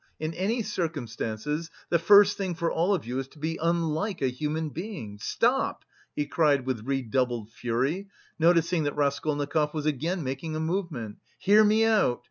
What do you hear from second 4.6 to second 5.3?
being!